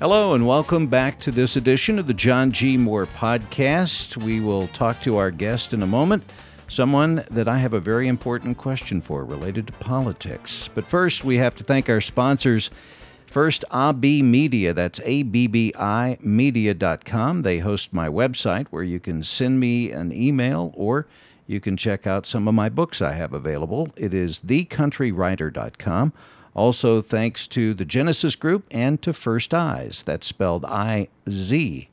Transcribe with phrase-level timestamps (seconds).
[0.00, 2.76] Hello, and welcome back to this edition of the John G.
[2.76, 4.16] Moore Podcast.
[4.16, 6.24] We will talk to our guest in a moment,
[6.66, 10.68] someone that I have a very important question for related to politics.
[10.74, 12.70] But first, we have to thank our sponsors.
[13.28, 17.42] First, Abbi Media, that's A-B-B-I media.com.
[17.42, 21.06] They host my website where you can send me an email or
[21.46, 23.90] you can check out some of my books I have available.
[23.96, 26.12] It is thecountrywriter.com.
[26.54, 31.88] Also, thanks to the Genesis Group and to First Eyes, that's spelled I Z.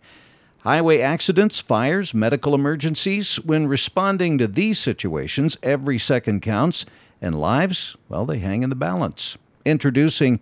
[0.59, 3.37] Highway accidents, fires, medical emergencies.
[3.37, 6.85] When responding to these situations, every second counts,
[7.19, 9.37] and lives, well, they hang in the balance.
[9.65, 10.39] Introducing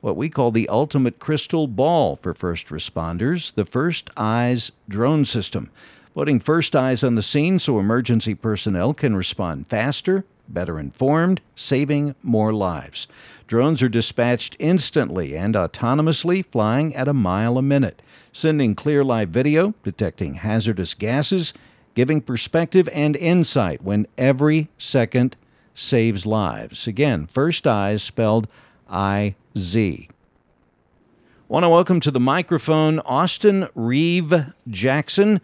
[0.00, 5.70] what we call the ultimate crystal ball for first responders the First Eyes drone system,
[6.14, 12.14] putting First Eyes on the scene so emergency personnel can respond faster, better informed, saving
[12.22, 13.06] more lives.
[13.50, 19.30] Drones are dispatched instantly and autonomously, flying at a mile a minute, sending clear live
[19.30, 21.52] video, detecting hazardous gases,
[21.96, 25.34] giving perspective and insight when every second
[25.74, 26.86] saves lives.
[26.86, 28.46] Again, First Eyes spelled
[28.88, 30.08] I Z.
[31.48, 35.40] Want to welcome to the microphone Austin Reeve Jackson,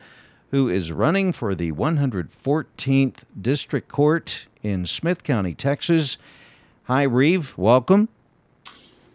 [0.52, 6.18] who is running for the 114th District Court in Smith County, Texas.
[6.86, 7.52] Hi, Reeve.
[7.58, 8.08] Welcome.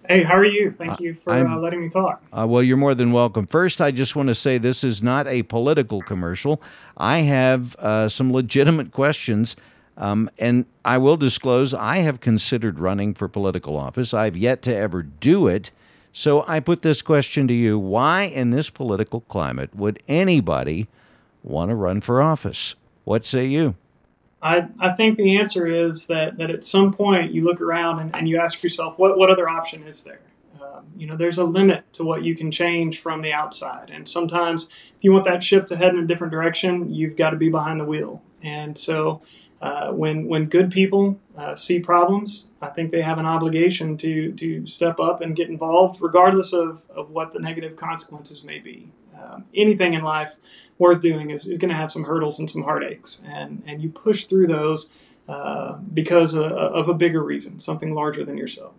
[0.06, 0.72] Hey, how are you?
[0.72, 2.22] Thank you for uh, letting me talk.
[2.34, 3.48] Uh, well, you're more than welcome.
[3.48, 6.62] First, I just want to say this is not a political commercial.
[6.98, 9.56] I have uh, some legitimate questions,
[9.96, 14.14] um, and I will disclose I have considered running for political office.
[14.14, 15.72] I've yet to ever do it.
[16.12, 20.90] So I put this question to you Why, in this political climate, would anybody
[21.42, 22.76] want to run for office?
[23.06, 23.76] What say you?
[24.42, 28.16] I, I think the answer is that, that at some point you look around and,
[28.16, 30.22] and you ask yourself, what, what other option is there?
[30.60, 33.92] Um, you know, there's a limit to what you can change from the outside.
[33.92, 37.32] And sometimes if you want that ship to head in a different direction, you've got
[37.32, 38.24] to be behind the wheel.
[38.42, 39.22] And so
[39.62, 44.32] uh, when, when good people uh, see problems, I think they have an obligation to,
[44.34, 48.92] to step up and get involved, regardless of, of what the negative consequences may be.
[49.22, 50.36] Um, anything in life
[50.78, 53.90] worth doing is, is going to have some hurdles and some heartaches, and and you
[53.90, 54.90] push through those
[55.30, 58.74] uh, because of, of a bigger reason, something larger than yourself.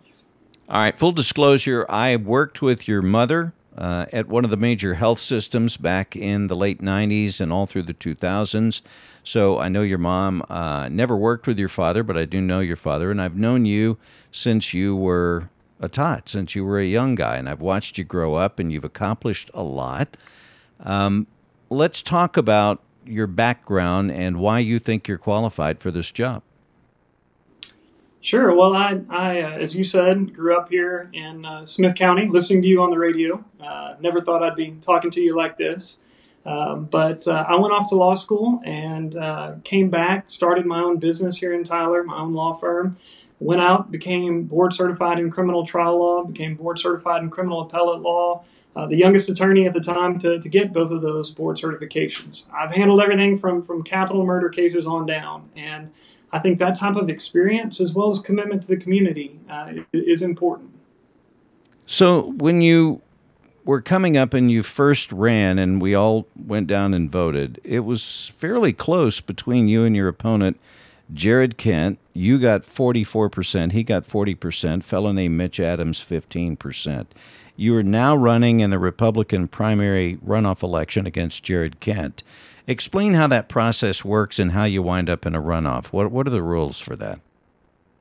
[0.69, 4.95] All right, full disclosure: I worked with your mother uh, at one of the major
[4.95, 8.81] health systems back in the late '90s and all through the 2000s.
[9.23, 10.43] So I know your mom.
[10.49, 13.65] Uh, never worked with your father, but I do know your father, and I've known
[13.65, 13.97] you
[14.31, 15.49] since you were
[15.83, 18.71] a tot, since you were a young guy, and I've watched you grow up, and
[18.71, 20.15] you've accomplished a lot.
[20.79, 21.27] Um,
[21.69, 26.41] let's talk about your background and why you think you're qualified for this job.
[28.21, 28.55] Sure.
[28.55, 32.61] Well, I, I uh, as you said, grew up here in uh, Smith County, listening
[32.61, 33.43] to you on the radio.
[33.61, 35.97] Uh, never thought I'd be talking to you like this.
[36.45, 40.79] Um, but uh, I went off to law school and uh, came back, started my
[40.79, 42.97] own business here in Tyler, my own law firm.
[43.43, 47.99] Went out, became board certified in criminal trial law, became board certified in criminal appellate
[47.99, 48.43] law,
[48.75, 52.47] uh, the youngest attorney at the time to, to get both of those board certifications.
[52.53, 55.49] I've handled everything from, from capital murder cases on down.
[55.55, 55.91] And
[56.31, 60.21] I think that type of experience, as well as commitment to the community, uh, is
[60.21, 60.71] important.
[61.85, 63.01] So when you
[63.65, 67.81] were coming up and you first ran and we all went down and voted, it
[67.81, 70.59] was fairly close between you and your opponent,
[71.11, 71.99] Jared Kent.
[72.13, 77.07] You got 44%, he got 40%, fellow named Mitch Adams 15%.
[77.55, 82.23] You are now running in the Republican primary runoff election against Jared Kent.
[82.65, 85.87] Explain how that process works and how you wind up in a runoff.
[85.87, 87.19] What, what are the rules for that?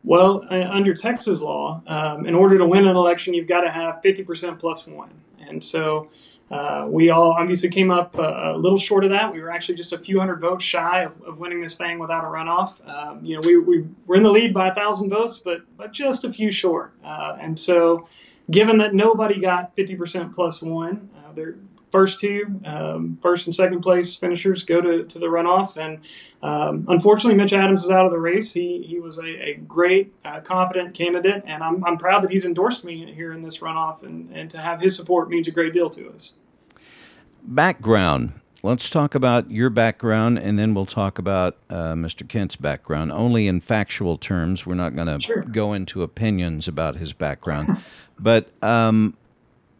[0.05, 3.71] Well, uh, under Texas law, um, in order to win an election, you've got to
[3.71, 5.11] have 50% plus one.
[5.41, 6.09] And so
[6.53, 9.33] uh, we all obviously came up a, a, little short of that.
[9.33, 12.25] We were actually just a few hundred votes shy of, of winning this thing without
[12.25, 12.87] a runoff.
[12.87, 15.93] Um, you know, we, we were in the lead by a thousand votes, but but
[15.93, 16.93] just a few short.
[17.03, 18.07] Uh, and so
[18.51, 21.57] given that nobody got 50% plus one, uh, their
[21.91, 25.77] first two, um, first and second place finishers go to, to the runoff.
[25.77, 26.01] And
[26.43, 28.53] um, unfortunately, Mitch Adams is out of the race.
[28.53, 32.45] He, he was a, a great, uh, competent candidate, and I'm, I'm proud that he's
[32.45, 35.73] endorsed me here in this runoff, and, and to have his support means a great
[35.73, 36.35] deal to us.
[37.43, 38.35] Background.
[38.63, 42.29] Let's talk about your background, and then we'll talk about uh, Mr.
[42.29, 44.65] Kent's background, only in factual terms.
[44.65, 45.43] We're not going to sure.
[45.43, 47.83] go into opinions about his background.
[48.19, 49.17] But um,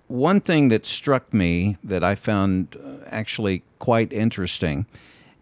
[0.09, 4.87] one thing that struck me that I found uh, actually quite interesting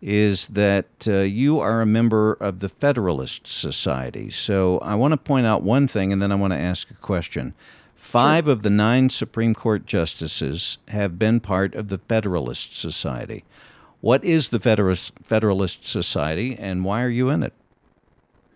[0.03, 4.31] is that uh, you are a member of the Federalist Society.
[4.31, 6.95] So I want to point out one thing and then I want to ask a
[6.95, 7.55] question.
[8.01, 13.45] Five of the nine Supreme Court justices have been part of the Federalist Society.
[14.01, 17.53] What is the Federalist, Federalist Society and why are you in it?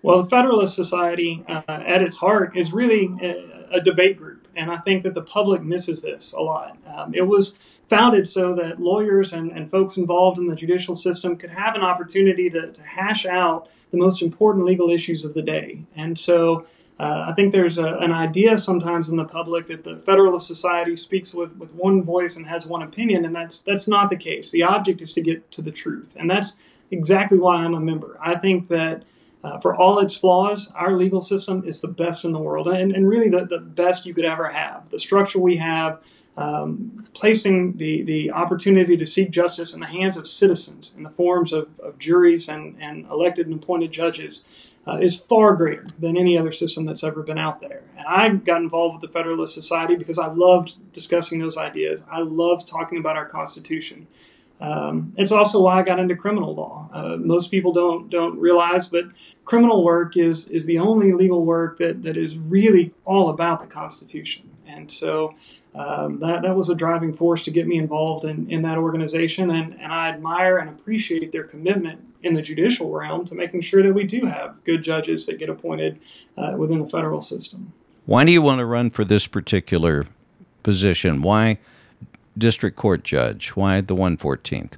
[0.03, 4.73] Well, the Federalist Society, uh, at its heart, is really a, a, debate group, and
[4.73, 6.77] I think that the public misses this a lot.
[6.87, 7.55] Um, it was
[7.89, 11.83] founded so that lawyers and, and folks involved in the judicial system could have an
[11.83, 15.83] opportunity to, to hash out the most important legal issues of the day.
[15.95, 16.67] And so
[16.99, 20.95] uh, I think there's a, an idea sometimes in the public that the Federalist Society
[20.95, 24.51] speaks with, with one voice and has one opinion, and that's that's not the case.
[24.51, 26.57] The object is to get to the truth, and that's
[26.91, 28.17] exactly why I'm a member.
[28.23, 29.03] I think that
[29.43, 32.93] uh, for all its flaws, our legal system is the best in the world, and,
[32.93, 34.89] and really the, the best you could ever have.
[34.91, 36.01] The structure we have,
[36.37, 41.11] um, placing the, the opportunity to seek justice in the hands of citizens in the
[41.11, 44.45] forms of, of juries and, and elected and appointed judges
[44.87, 47.83] uh, is far greater than any other system that's ever been out there.
[47.97, 52.05] And I got involved with the Federalist Society because I loved discussing those ideas.
[52.11, 54.07] I loved talking about our Constitution.
[54.61, 56.89] Um, it's also why I got into criminal law.
[56.93, 59.05] Uh, most people don't don't realize, but
[59.45, 63.67] criminal work is is the only legal work that, that is really all about the
[63.67, 64.51] Constitution.
[64.67, 65.35] And so
[65.75, 69.51] um, that, that was a driving force to get me involved in, in that organization.
[69.51, 73.83] And, and I admire and appreciate their commitment in the judicial realm to making sure
[73.83, 76.01] that we do have good judges that get appointed
[76.39, 77.73] uh, within the federal system.
[78.07, 80.07] Why do you want to run for this particular
[80.63, 81.23] position?
[81.23, 81.59] Why
[82.37, 83.51] district court judge?
[83.51, 84.75] Why the 114th?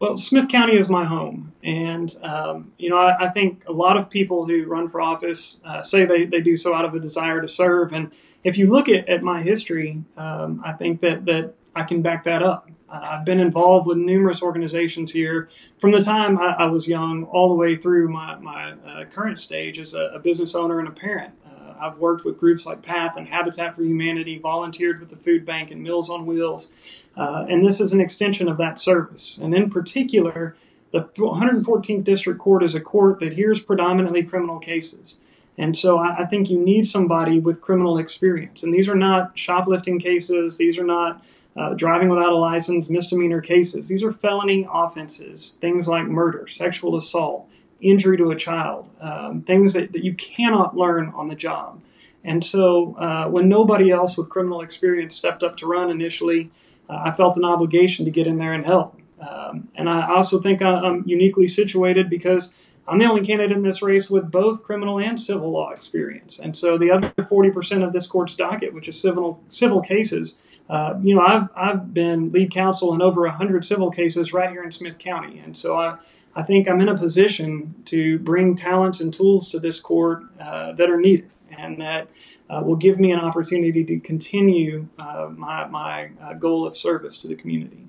[0.00, 1.52] Well, Smith County is my home.
[1.62, 5.60] And, um, you know, I, I, think a lot of people who run for office
[5.64, 7.92] uh, say they, they do so out of a desire to serve.
[7.92, 8.10] And
[8.44, 12.24] if you look at, at my history, um, I think that, that I can back
[12.24, 12.68] that up.
[12.88, 15.48] I've been involved with numerous organizations here
[15.78, 19.40] from the time I, I was young all the way through my, my uh, current
[19.40, 21.34] stage as a, a, business owner and a parent.
[21.44, 25.44] Uh, I've worked with groups like PATH and Habitat for Humanity, volunteered with the food
[25.44, 26.70] bank and Meals on Wheels,
[27.16, 29.38] uh, and this is an extension of that service.
[29.38, 30.56] And in particular,
[30.92, 35.20] the 114th District Court is a court that hears predominantly criminal cases.
[35.56, 38.62] And so I, I, think you need somebody with criminal experience.
[38.62, 41.22] And these are not shoplifting cases, these are not
[41.56, 43.88] uh, driving without a license, misdemeanor cases.
[43.88, 47.48] These are felony offenses, things like murder, sexual assault,
[47.80, 51.80] injury to a child, um, things that, that you cannot learn on the job.
[52.24, 56.50] And so uh, when nobody else with criminal experience stepped up to run initially,
[56.88, 58.98] uh, I felt an obligation to get in there and help.
[59.20, 62.52] Um, and I also think I'm uniquely situated because
[62.86, 66.38] I'm the only candidate in this race with both criminal and civil law experience.
[66.38, 70.38] And so the other 40% of this court's docket, which is civil civil cases,
[70.68, 74.62] uh, you know, I've I've been lead counsel in over 100 civil cases right here
[74.62, 75.38] in Smith County.
[75.38, 75.98] And so I
[76.36, 80.72] I think I'm in a position to bring talents and tools to this court uh,
[80.72, 82.08] that are needed and that
[82.50, 87.18] uh, will give me an opportunity to continue uh, my, my uh, goal of service
[87.22, 87.86] to the community.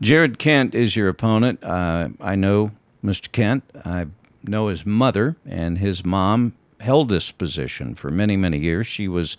[0.00, 1.62] Jared Kent is your opponent.
[1.62, 2.72] Uh, I know
[3.06, 3.30] Mr.
[3.30, 3.64] Kent.
[3.84, 4.06] I
[4.42, 8.86] know his mother, and his mom held this position for many, many years.
[8.86, 9.36] She was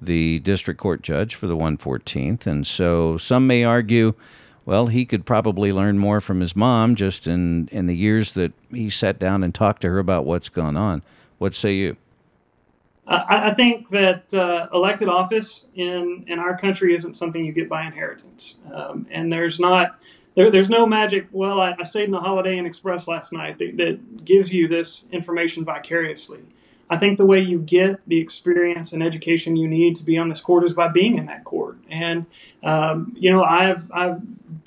[0.00, 4.14] the district court judge for the 114th, and so some may argue,
[4.64, 8.52] well, he could probably learn more from his mom just in, in the years that
[8.70, 11.02] he sat down and talked to her about what's gone on.
[11.38, 11.96] What say you?
[13.06, 17.68] I, I think that uh, elected office in, in our country isn't something you get
[17.68, 18.58] by inheritance.
[18.72, 19.98] Um, and there's not
[20.36, 21.26] there, there's no magic.
[21.32, 24.68] Well, I, I, stayed in the Holiday Inn Express last night that, that gives you
[24.68, 26.40] this information vicariously.
[26.88, 30.28] I think the way you get the experience and education you need to be on
[30.28, 31.78] this court is by being in that court.
[31.90, 32.26] And
[32.62, 34.22] um, you know, I've I've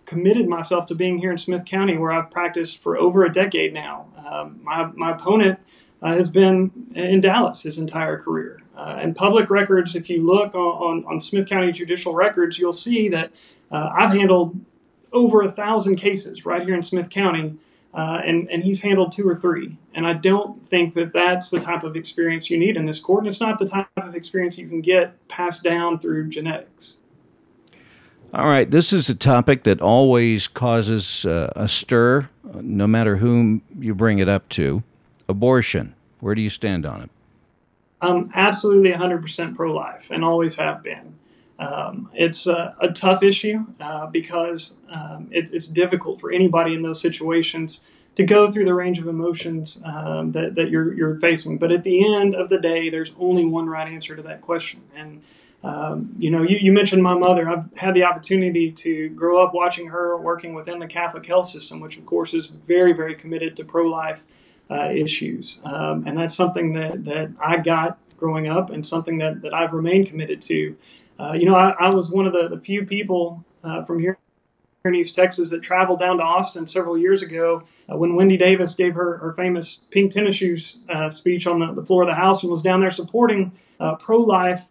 [0.06, 3.74] committed myself to being here in Smith County, where I've practiced for over a decade
[3.74, 4.08] now.
[4.18, 5.60] Um, my my opponent
[6.02, 8.62] uh, has been in Dallas his entire career.
[8.76, 12.72] Uh, and public records, if you look on, on, on, Smith County judicial records, you'll
[12.72, 13.30] see that
[13.70, 14.58] uh, I've handled
[15.12, 17.56] over a thousand cases right here in Smith County,
[17.94, 19.78] uh, and and he's handled two or three.
[19.94, 23.24] And I don't think that that's the type of experience you need in this court,
[23.24, 26.96] and it's not the type of experience you can get passed down through genetics.
[28.32, 33.64] All right, this is a topic that always causes uh, a stir, no matter whom
[33.78, 34.84] you bring it up to.
[35.28, 35.96] Abortion.
[36.20, 37.10] Where do you stand on it?
[38.02, 41.16] I'm absolutely 100% pro life and always have been.
[41.60, 46.84] Um, it's a, a, tough issue uh, because um, it, it's difficult for anybody in
[46.84, 47.82] those situations
[48.16, 51.58] to go through the range of emotions um, that, that you're, you're facing.
[51.58, 54.84] But at the end of the day, there's only one right answer to that question.
[54.96, 55.22] And
[55.64, 57.50] um, you know, you, you, mentioned my mother.
[57.50, 61.82] I've had the opportunity to grow up watching her working within the Catholic health system,
[61.82, 64.24] which of course is very, very committed to pro-life
[64.72, 65.60] uh, issues.
[65.66, 69.74] Um, and that's something that, that I got growing up and something that, that I've
[69.74, 70.78] remained committed to.
[71.20, 74.18] Uh, you know, I, I, was one of the, the few people uh, from here
[74.86, 78.74] in East Texas that traveled down to Austin several years ago uh, when Wendy Davis
[78.74, 82.16] gave her, her famous pink tennis shoes uh, speech on the, the, floor of the
[82.16, 84.70] House and was down there supporting uh, pro life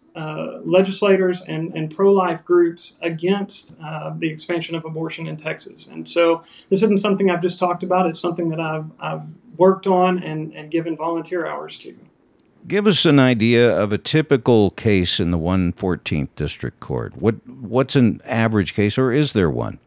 [0.64, 5.86] legislators and, and pro life groups against the expansion of abortion in Texas.
[5.86, 9.22] And so this isn't something I've just talked about, it's something that I've, I've
[9.56, 11.94] worked on and, and given volunteer hours to.
[12.68, 17.16] Give us an idea of a typical case in the 114th District Court.
[17.16, 19.78] What what's an average case, or is there one?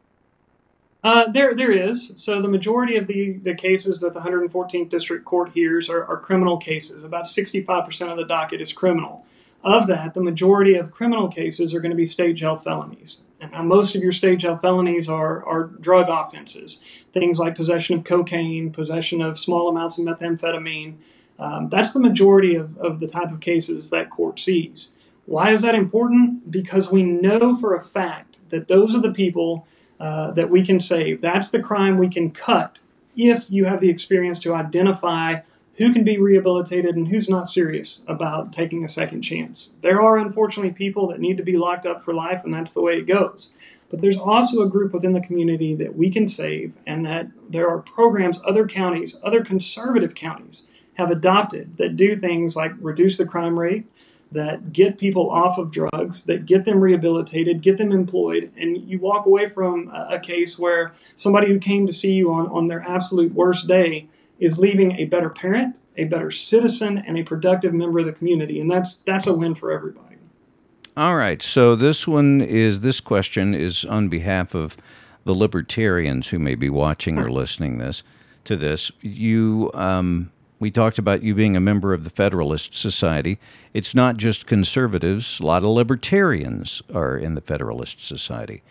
[1.04, 2.14] Uh, there, there is.
[2.16, 6.18] So the majority of the, the cases that the 114th District Court hears are, are
[6.18, 7.04] criminal cases.
[7.04, 9.26] About 65% of the docket is criminal.
[9.64, 13.22] Of that, the majority of criminal cases are going to be state jail felonies.
[13.40, 16.80] And now most of your state jail felonies are, are drug offenses,
[17.14, 20.96] things like possession of cocaine, possession of small amounts of methamphetamine.
[21.42, 24.92] Um, that's the majority of, of the type of cases that court sees.
[25.26, 26.52] Why is that important?
[26.52, 29.66] Because we know for a fact that those are the people
[30.00, 31.20] uh, that we can save.
[31.20, 32.82] That's the crime we can cut
[33.18, 35.42] if you have the experience to identify
[35.76, 39.74] who can be rehabilitated and who's not serious about taking a second chance.
[39.82, 42.82] There are unfortunately people that need to be locked up for life, and that's the
[42.82, 43.52] way it goes.
[43.90, 47.70] But there's also a group within the community that we can save, and that there
[47.70, 53.26] are programs other counties, other conservative counties, have adopted that do things like reduce the
[53.26, 53.86] crime rate,
[54.32, 59.00] that get people off of drugs, that get them rehabilitated, get them employed, and you
[59.00, 62.82] walk away from a, case where somebody who came to see you on, on their
[62.82, 64.08] absolute worst day
[64.40, 68.60] is leaving a better parent, a better citizen, and a productive member of the community.
[68.60, 70.18] And that's that's a win for everybody.
[70.96, 71.42] All right.
[71.42, 74.78] So this one is this question is on behalf of
[75.24, 78.04] the libertarians who may be watching or listening this
[78.46, 78.92] to this.
[79.02, 83.40] You um, we talked about you being a member of the Federalist Society.
[83.74, 88.62] It's not just conservatives, a lot of libertarians are in the Federalist Society.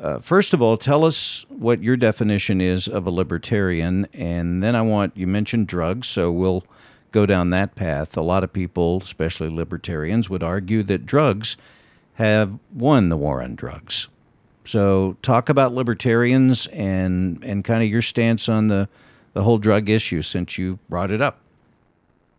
[0.00, 4.76] Uh, first of all, tell us what your definition is of a libertarian, and then
[4.76, 6.64] I want you mentioned drugs, so we'll
[7.10, 8.16] go down that path.
[8.16, 11.56] A lot of people, especially libertarians, would argue that drugs
[12.14, 14.06] have won the war on drugs.
[14.64, 18.88] So, talk about libertarians and and kind of your stance on the
[19.36, 21.40] the whole drug issue since you brought it up.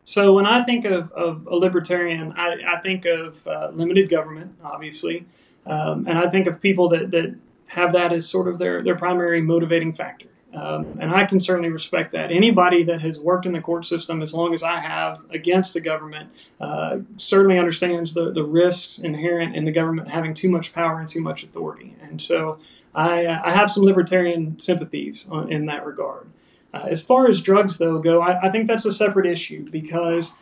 [0.04, 4.56] So when I think of, of a libertarian, I, I think of uh, limited government,
[4.64, 5.28] obviously,
[5.68, 7.36] um, and I think of people that, that
[7.68, 10.30] have that as sort of their, their primary motivating factor.
[10.56, 12.32] Um, and I can certainly respect that.
[12.32, 15.82] Anybody that has worked in the court system as long as I have against the
[15.82, 21.00] government uh, certainly understands the, the risks inherent in the government having too much power
[21.00, 21.96] and too much authority.
[22.02, 22.58] And so
[22.96, 26.32] I, I have some libertarian sympathies in that regard.
[26.78, 30.34] Uh, as far as drugs, though, go, I, I think that's a separate issue because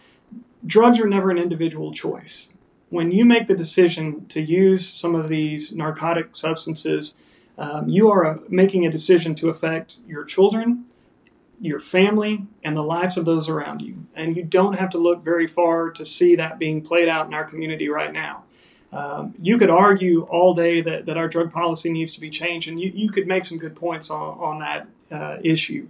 [0.65, 2.49] drugs are never an individual choice.
[2.89, 7.15] When you make the decision to use some of these narcotic substances,
[7.57, 10.85] um, you are a, making a decision to affect your children,
[11.61, 14.05] your family, and the lives of those around you.
[14.13, 17.33] And you don't have to look very far to see that being played out in
[17.33, 18.43] our community right now.
[18.91, 22.67] Um, you could argue all day that, that our drug policy needs to be changed,
[22.67, 25.87] and you, you could make some good points on, on that uh, issue.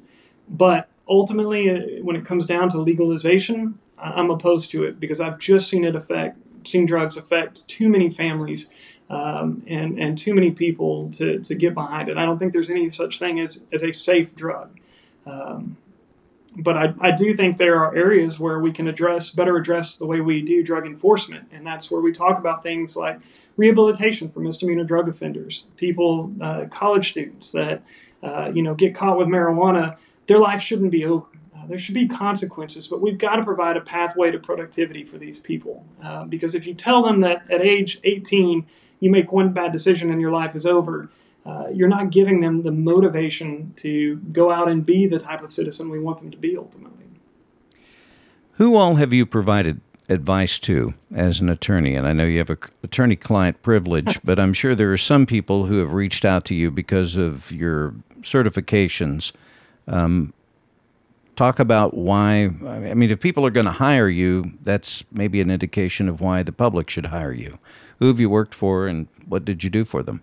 [0.47, 5.39] But ultimately, uh, when it comes down to legalization, I'm opposed to it because I've
[5.39, 6.37] just seen it affect,
[6.67, 8.69] seen drugs affect too many families
[9.09, 12.17] um, and and too many people to, to get behind it.
[12.17, 14.79] I don't think there's any such thing as, as a safe drug.
[15.25, 15.77] Um,
[16.57, 20.05] but I, I do think there are areas where we can address better address the
[20.05, 23.19] way we do drug enforcement, and that's where we talk about things like
[23.57, 27.83] rehabilitation for misdemeanor drug offenders, people, uh, college students that
[28.23, 29.97] uh, you know get caught with marijuana
[30.27, 31.25] their life shouldn't be over.
[31.55, 35.17] Uh, there should be consequences, but we've got to provide a pathway to productivity for
[35.17, 35.85] these people.
[36.03, 38.65] Uh, because if you tell them that at age 18
[38.99, 41.09] you make one bad decision and your life is over,
[41.45, 45.51] uh, you're not giving them the motivation to go out and be the type of
[45.51, 47.05] citizen we want them to be ultimately.
[48.53, 51.95] Who all have you provided advice to as an attorney?
[51.95, 55.25] And I know you have a attorney client privilege, but I'm sure there are some
[55.25, 59.31] people who have reached out to you because of your certifications
[59.87, 60.33] um,
[61.35, 62.45] talk about why.
[62.65, 66.43] I mean, if people are going to hire you, that's maybe an indication of why
[66.43, 67.59] the public should hire you.
[67.99, 70.21] Who have you worked for, and what did you do for them?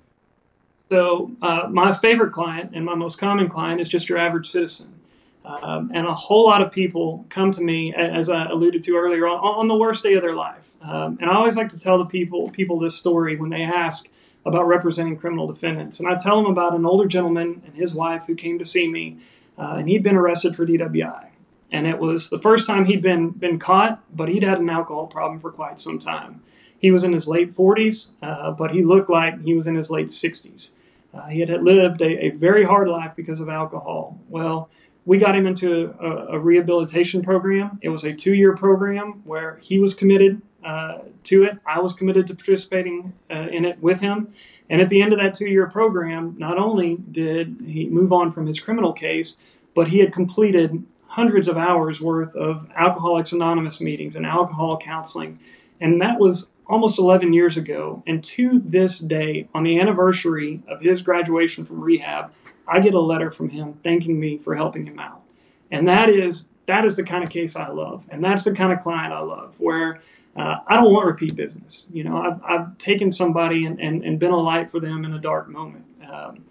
[0.91, 5.01] So, uh, my favorite client and my most common client is just your average citizen.
[5.45, 9.27] Um, and a whole lot of people come to me, as I alluded to earlier,
[9.27, 10.71] on, on the worst day of their life.
[10.83, 14.09] Um, and I always like to tell the people people this story when they ask
[14.45, 15.99] about representing criminal defendants.
[15.99, 18.89] And I tell them about an older gentleman and his wife who came to see
[18.89, 19.19] me
[19.63, 21.29] uh, and he'd been arrested for DWI.
[21.71, 25.07] and it was the first time he'd been been caught, but he'd had an alcohol
[25.07, 26.43] problem for quite some time.
[26.79, 29.89] He was in his late 40s, uh, but he looked like he was in his
[29.89, 30.73] late 60s.
[31.15, 34.19] Uh, he had lived a, a, very hard life because of alcohol.
[34.29, 34.69] Well,
[35.05, 37.79] we got him into a, a rehabilitation program.
[37.83, 41.59] It was a two year program where he was committed uh, to it.
[41.67, 44.33] I was committed to participating uh, in it with him.
[44.71, 48.31] And at the end of that two year program, not only did he move on
[48.31, 49.37] from his criminal case,
[49.75, 55.39] but he had completed hundreds of hours worth of Alcoholics Anonymous meetings and alcohol counseling.
[55.81, 58.03] And that was almost 11 years ago.
[58.07, 62.33] And to this day, on the anniversary of his graduation from rehab,
[62.67, 65.23] I get a letter from him thanking me for helping him out.
[65.71, 68.73] And that is that is the kind of case I love, and that's the kind
[68.73, 70.01] of client I love, where
[70.37, 71.89] uh, I don't want repeat business.
[71.93, 75.13] You know, I've, I've taken somebody and, and, and, been a light for them in
[75.13, 75.85] a dark moment.
[76.11, 76.45] Um,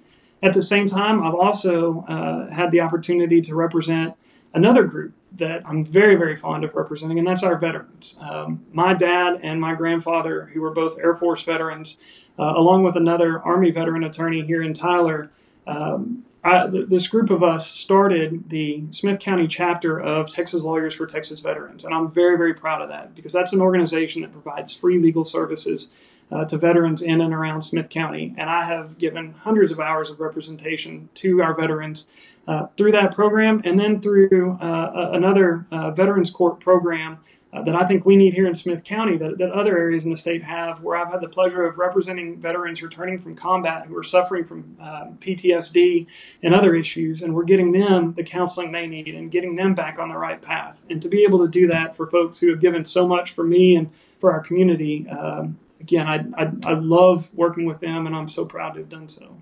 [0.44, 4.16] at the same time, I've also uh, had the opportunity to represent
[4.54, 8.18] another group that I'm very, very fond of representing, and that's our veterans.
[8.20, 11.98] Um, my dad and my grandfather, who were both Air Force veterans,
[12.38, 15.32] uh, along with another Army veteran attorney here in Tyler,
[15.68, 21.06] um, I, this group of us started the Smith County chapter of Texas Lawyers for
[21.06, 24.74] Texas Veterans, and I'm very, very proud of that because that's an organization that provides
[24.74, 25.92] free legal services
[26.32, 28.34] uh, to veterans in and around Smith County.
[28.38, 32.08] And I have given hundreds of hours of representation to our veterans
[32.48, 37.20] uh, through that program and then through uh, another uh, Veterans Court program
[37.54, 40.12] uh, that I think we need here in Smith County that, that other areas in
[40.12, 43.98] the state have, where I've had the pleasure of representing veterans returning from combat who
[43.98, 46.08] are suffering from uh, PTSD
[46.42, 50.00] and other issues, and we're getting them the counseling they need and getting them back
[50.00, 50.82] on the right path.
[50.90, 53.44] And to be able to do that for folks who have given so much for
[53.44, 58.16] me and for our community, um, again, I, I, I love working with them, and
[58.16, 59.38] I'm so proud to have done so.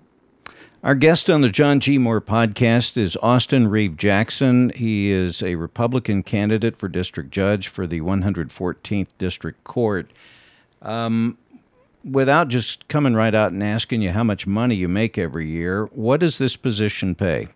[0.82, 1.98] Our guest on the John G.
[1.98, 4.70] Moore podcast is Austin Reeve Jackson.
[4.74, 10.10] He is a Republican candidate for district judge for the 114th District Court.
[10.80, 11.36] Um,
[12.02, 15.84] without just coming right out and asking you how much money you make every year,
[15.92, 17.48] what does this position pay?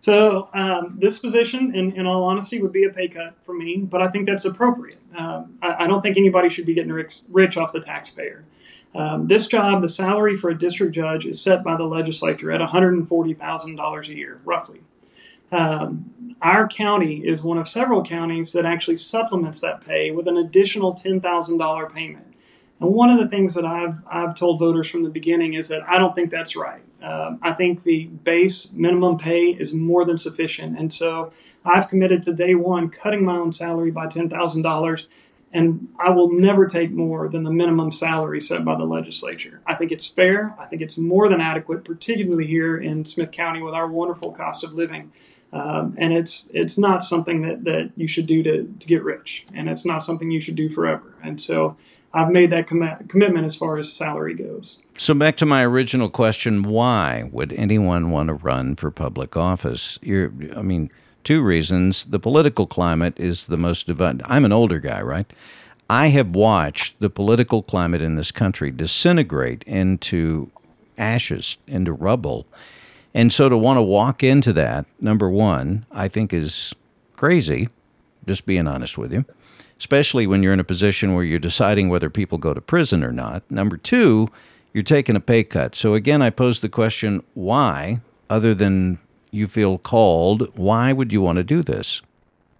[0.00, 3.76] So um, this position, in, in all honesty, would be a pay cut for me,
[3.76, 4.98] but I think that's appropriate.
[5.14, 8.44] Um, I, I, don't think anybody should be getting rich, rich off the taxpayer.
[8.94, 12.60] Um, this job, the salary for a district judge is set by the legislature at
[12.62, 14.80] $140,000 a year, roughly.
[15.52, 20.38] Um, our county is one of several counties that actually supplements that pay with an
[20.38, 22.34] additional $10,000 payment.
[22.80, 25.82] And one of the things that I've I've told voters from the beginning is that
[25.86, 26.82] I don't think that's right.
[27.02, 31.32] Um, I think the base minimum pay is more than sufficient, and so
[31.64, 35.08] I've committed to day one cutting my own salary by ten thousand dollars
[35.52, 39.60] and I will never take more than the minimum salary set by the legislature.
[39.66, 40.54] I think it's fair.
[40.58, 44.62] I think it's more than adequate, particularly here in Smith County with our wonderful cost
[44.62, 45.12] of living.
[45.52, 49.46] Um, and it's it's not something that, that you should do to, to get rich,
[49.52, 51.16] and it's not something you should do forever.
[51.24, 51.76] And so
[52.12, 54.80] I've made that com- commitment as far as salary goes.
[54.96, 59.98] So back to my original question: Why would anyone want to run for public office?
[60.02, 60.90] You're, I mean
[61.22, 62.06] Two reasons.
[62.06, 64.22] The political climate is the most divided.
[64.24, 65.30] I'm an older guy, right?
[65.88, 70.50] I have watched the political climate in this country disintegrate into
[70.96, 72.46] ashes, into rubble.
[73.12, 76.74] And so to want to walk into that, number one, I think is
[77.16, 77.68] crazy,
[78.26, 79.24] just being honest with you,
[79.80, 83.12] especially when you're in a position where you're deciding whether people go to prison or
[83.12, 83.42] not.
[83.50, 84.28] Number two,
[84.74, 85.74] you're taking a pay cut.
[85.74, 88.98] So again, I pose the question why, other than
[89.30, 92.02] you feel called, why would you want to do this?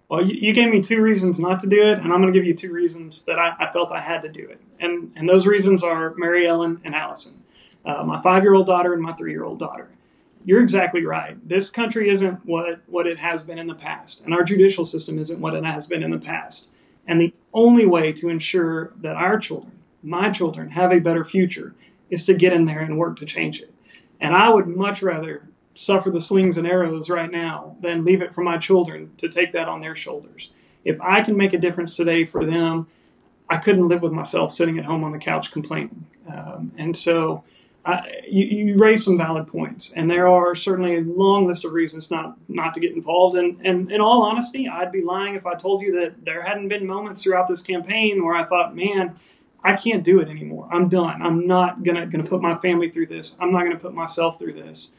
[0.09, 2.45] Well, you, gave me two reasons not to do it, and I'm going to give
[2.45, 4.59] you two reasons that I, I, felt I had to do it.
[4.79, 7.43] And, and those reasons are Mary Ellen and Allison,
[7.85, 9.89] uh, my five year old daughter and my three year old daughter.
[10.43, 11.37] You're exactly right.
[11.47, 15.19] This country isn't what, what it has been in the past, and our judicial system
[15.19, 16.67] isn't what it has been in the past.
[17.07, 21.75] And the only way to ensure that our children, my children, have a better future
[22.09, 23.73] is to get in there and work to change it.
[24.19, 28.33] And I would much rather suffer the slings and arrows right now than leave it
[28.33, 30.51] for my children to take that on their shoulders.
[30.83, 32.87] If I can make a difference today for them,
[33.49, 36.05] I couldn't live with myself sitting at home on the couch complaining.
[36.27, 37.43] Um, and so
[37.83, 41.71] I, you, you raise some valid points, and there are certainly a long list of
[41.71, 43.35] reasons not not to get involved.
[43.35, 46.67] And, and in all honesty, I'd be lying if I told you that there hadn't
[46.67, 49.19] been moments throughout this campaign where I thought, man,
[49.63, 50.69] I can't do it anymore.
[50.71, 51.21] I'm done.
[51.21, 53.35] I'm not gonna gonna put my family through this.
[53.39, 54.93] I'm not gonna put myself through this.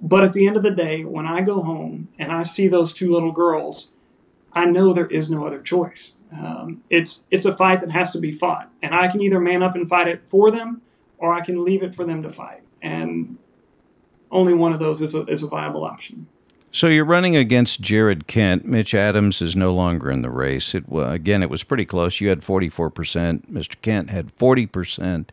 [0.00, 2.94] But at the end of the day, when I go home and I see those
[2.94, 3.90] two little girls,
[4.52, 6.14] I know there is no other choice.
[6.32, 9.62] Um, it's it's a fight that has to be fought, and I can either man
[9.62, 10.82] up and fight it for them,
[11.18, 12.62] or I can leave it for them to fight.
[12.82, 13.38] And
[14.30, 16.26] only one of those is a, is a viable option.
[16.70, 18.66] So you're running against Jared Kent.
[18.66, 20.74] Mitch Adams is no longer in the race.
[20.74, 22.20] It again, it was pretty close.
[22.20, 23.80] You had 44%, Mr.
[23.80, 25.28] Kent had 40%,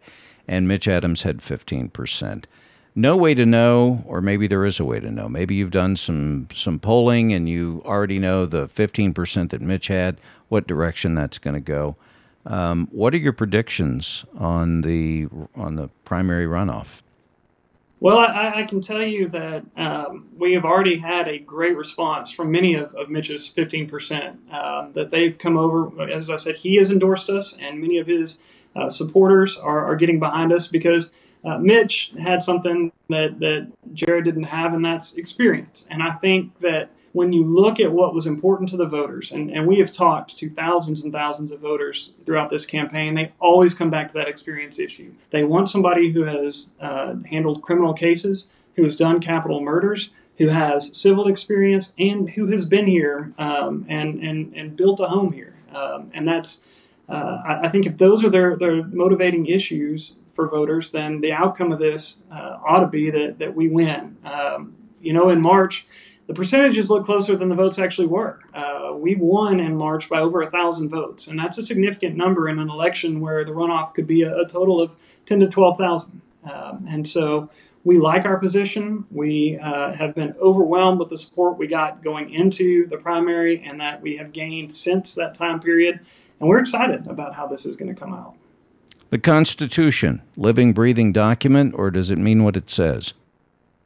[0.48, 2.45] and Mitch Adams had 15%.
[2.98, 5.28] No way to know, or maybe there is a way to know.
[5.28, 10.17] Maybe you've done some some polling and you already know the 15% that Mitch had,
[10.48, 11.98] what direction that's going to go.
[12.45, 17.01] Um, what are your predictions on the on the primary runoff?
[17.99, 22.29] Well, I, I, can tell you that um, we have already had a great response
[22.29, 24.53] from many of, of Mitch's 15%.
[24.53, 28.05] Um, that they've come over, as I said, he has endorsed us, and many of
[28.05, 28.38] his
[28.75, 31.13] uh, supporters are, are getting behind us because
[31.45, 35.88] uh, Mitch had something that, that Jared didn't have, and that's experience.
[35.89, 39.49] And I think that when you look at what was important to the voters, and,
[39.49, 43.73] and we have talked to thousands and thousands of voters throughout this campaign, they always
[43.73, 45.13] come back to that experience issue.
[45.30, 50.49] They want somebody who has uh, handled criminal cases, who has done capital murders, who
[50.49, 55.32] has civil experience, and who has been here um, and, and, and built a home
[55.32, 55.56] here.
[55.73, 56.60] Um, and that's,
[57.08, 61.32] uh, I, I, think if those are their, their motivating issues for voters, then the
[61.32, 64.17] outcome of this uh, ought to be that, that we win.
[64.25, 65.88] Um, you know, in March,
[66.28, 68.40] the percentages look closer than the votes actually were.
[68.54, 72.50] Uh, we won in March by over a thousand votes, and that's a significant number
[72.50, 75.78] in an election where the runoff could be a, a total of ten to twelve
[75.78, 76.22] thousand.
[76.44, 77.50] Um, and so
[77.84, 79.06] we like our position.
[79.12, 83.80] We uh, have been overwhelmed with the support we got going into the primary, and
[83.80, 86.00] that we have gained since that time period.
[86.40, 88.36] And we're excited about how this is going to come out.
[89.12, 93.14] The Constitution, living, breathing document, or does it mean what it says?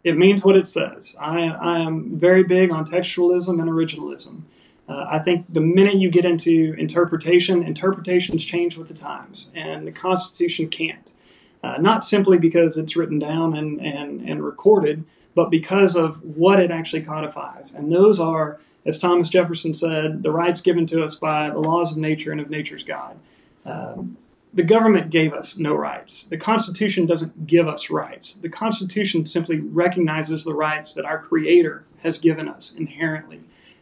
[0.04, 1.16] It means what it says.
[1.20, 4.44] I, I am very big on textualism and originalism.
[4.88, 9.86] Uh, I think the minute you get into interpretation, interpretations change with the times, and
[9.86, 11.14] the Constitution can't.
[11.62, 15.04] Uh, not simply because it's written down and, and, and recorded,
[15.36, 17.74] but because of what it actually codifies.
[17.74, 21.92] And those are, as Thomas Jefferson said, the rights given to us by the laws
[21.92, 23.20] of nature and of nature's God.
[23.66, 24.18] Um,
[24.54, 26.24] the government gave us no rights.
[26.24, 28.34] The Constitution doesn't give us rights.
[28.36, 33.42] The Constitution simply recognizes the rights that our Creator has given us inherently.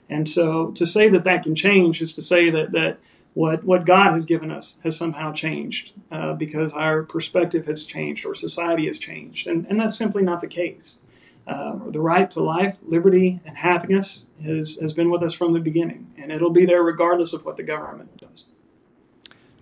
[0.10, 2.98] And so to say that that can change is to say that, that
[3.34, 8.26] what, what God has given us has somehow changed uh, because our perspective has changed
[8.26, 9.48] or society has changed.
[9.48, 10.98] And, and that's simply not the case.
[11.46, 15.62] Uh, the right to life, liberty, and happiness has, has been with us from the
[15.62, 18.46] beginning, and it'll be there regardless of what the government does.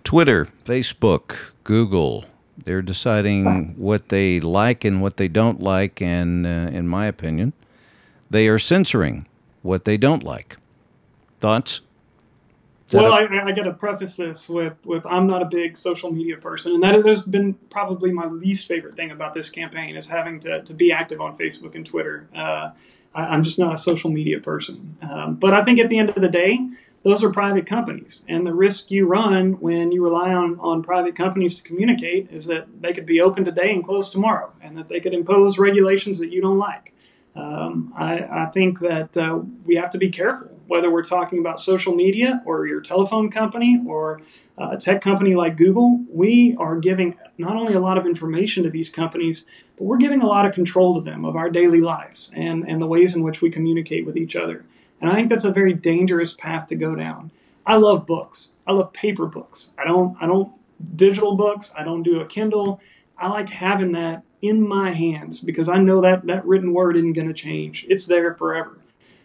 [0.06, 2.26] Twitter, Facebook, Google,
[2.64, 7.52] they're deciding what they like and what they don't like, and uh, in my opinion,
[8.30, 9.26] they are censoring
[9.62, 10.58] what they don't like.
[11.40, 11.80] Thoughts?
[12.92, 16.12] Well, a- I, I got to preface this with, with I'm not a big social
[16.12, 20.08] media person, and that has been probably my least favorite thing about this campaign is
[20.08, 22.28] having to, to be active on Facebook and Twitter.
[22.32, 22.70] Uh,
[23.12, 24.98] I, am just not a social media person.
[25.02, 26.60] Um, but I think at the end of the day,
[27.06, 28.24] those are private companies.
[28.28, 32.46] And the risk you run when you rely on, on private companies to communicate is
[32.46, 36.18] that they could be open today and closed tomorrow, and that they could impose regulations
[36.18, 36.94] that you don't like.
[37.36, 41.60] Um, I, I, think that uh, we have to be careful whether we're talking about
[41.60, 44.20] social media or your telephone company or
[44.58, 46.04] uh, a tech company like Google.
[46.10, 49.44] We are giving not only a lot of information to these companies,
[49.76, 52.82] but we're giving a lot of control to them of our daily lives and, and
[52.82, 54.64] the ways in which we communicate with each other.
[55.00, 57.30] And I think that's a very dangerous path to go down.
[57.66, 58.50] I love books.
[58.66, 59.72] I love paper books.
[59.78, 60.52] I don't I don't
[60.94, 61.72] digital books.
[61.76, 62.80] I don't do a Kindle.
[63.18, 67.14] I like having that in my hands because I know that that written word isn't
[67.14, 67.86] going to change.
[67.88, 68.78] It's there forever.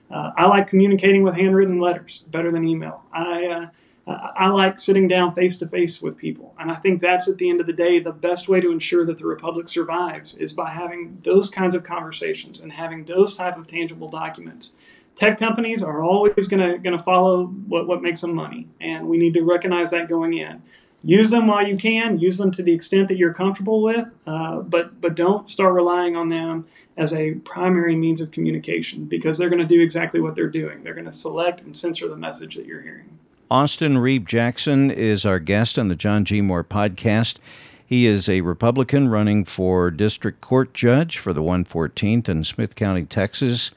[0.09, 3.03] Uh, I like communicating with handwritten letters better than email.
[3.13, 3.67] I uh,
[4.07, 7.49] I like sitting down face to face with people, and I think that's at the
[7.49, 10.71] end of the day the best way to ensure that the republic survives is by
[10.71, 14.73] having those kinds of conversations and having those type of tangible documents
[15.15, 19.07] tech companies are always going to going to follow what, what makes them money, and
[19.07, 20.61] we need to recognize that going in.
[21.03, 22.19] Use them while you can.
[22.19, 26.15] Use them to the extent that you're comfortable with, uh, but but don't start relying
[26.15, 30.35] on them as a primary means of communication because they're going to do exactly what
[30.35, 30.83] they're doing.
[30.83, 33.17] They're going to select and censor the message that you're hearing.
[33.49, 36.41] Austin Reeve Jackson is our guest on the John G.
[36.41, 37.37] Moore podcast.
[37.85, 43.03] He is a Republican running for district court judge for the 114th in Smith County,
[43.03, 43.71] Texas.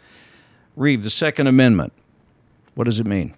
[0.76, 1.92] Reeve, the Second Amendment,
[2.74, 3.34] what does it mean?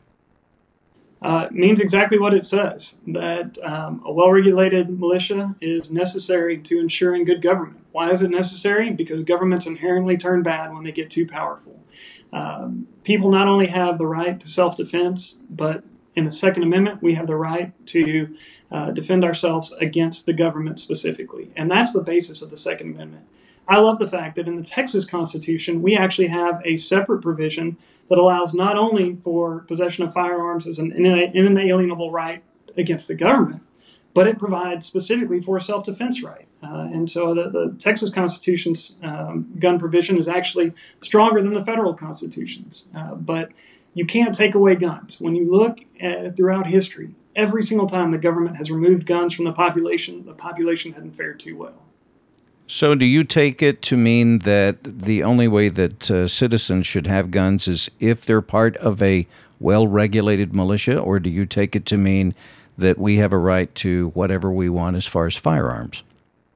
[1.22, 6.59] Uh, it means exactly what it says that um, a well regulated militia is necessary
[6.59, 7.81] to ensuring good government.
[7.92, 8.90] Why is it necessary?
[8.92, 11.81] Because governments inherently turn bad when they get too powerful.
[12.33, 15.83] Um, people not only have the right to self defense, but
[16.14, 18.37] in the Second Amendment, we have the right to
[18.70, 21.51] uh, defend ourselves against the government specifically.
[21.57, 23.27] And that's the basis of the Second Amendment.
[23.68, 27.76] I love the fact that in the Texas Constitution, we actually have a separate provision
[28.09, 32.42] that allows not only for possession of firearms as an inalienable right
[32.76, 33.62] against the government,
[34.14, 36.46] but it provides specifically for a self defense right.
[36.62, 41.64] Uh, and so the, the Texas Constitution's um, gun provision is actually stronger than the
[41.64, 42.88] federal constitutions.
[42.96, 43.50] Uh, but
[43.94, 45.20] you can't take away guns.
[45.20, 49.44] When you look at, throughout history, every single time the government has removed guns from
[49.44, 51.86] the population, the population hadn't fared too well.
[52.68, 57.07] So, do you take it to mean that the only way that uh, citizens should
[57.07, 59.26] have guns is if they're part of a
[59.61, 62.35] well regulated militia, or do you take it to mean
[62.76, 66.02] that we have a right to whatever we want as far as firearms?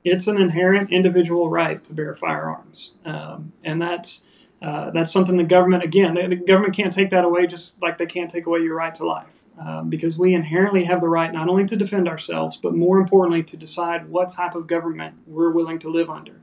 [0.03, 4.25] It's an inherent individual right to bear firearms, um, and that's
[4.62, 7.96] uh, that's something the government again the, the, government can't take that away just like
[7.96, 11.33] they can't take away your right to life um, because we inherently have the right
[11.33, 15.51] not only to defend ourselves but more importantly to decide what type of government we're
[15.51, 16.40] willing to live under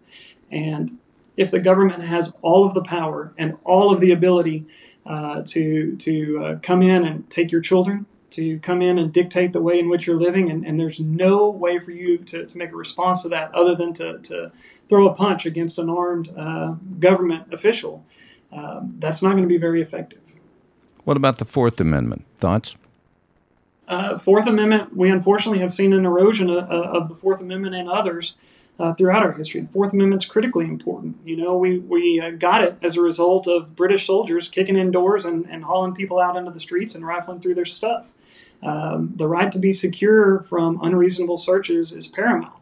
[0.51, 0.97] and
[1.35, 4.65] if the government has all of the power and all of the ability
[5.05, 8.05] uh, to to uh, come in and take your children
[8.37, 11.49] to come in and dictate the way in which you're living, and, and there's no
[11.49, 14.51] way for you to, to make a response to that other than to, to
[14.89, 18.05] throw a punch against an armed uh, government official.
[18.51, 20.19] Um, that's not going to be very effective.
[21.03, 22.25] What about the Fourth Amendment?
[22.39, 22.75] Thoughts?
[23.87, 27.89] Uh, Fourth Amendment, we unfortunately have seen an erosion of, of the Fourth Amendment and
[27.89, 28.35] others
[28.79, 29.61] uh, throughout our history.
[29.61, 31.17] The Fourth Amendment's critically important.
[31.25, 34.91] You know, we, we uh, got it as a result of British soldiers kicking in
[34.91, 38.13] doors and, and hauling people out into the streets and rifling through their stuff.
[38.61, 42.53] Um, the right to be secure from unreasonable searches is paramount.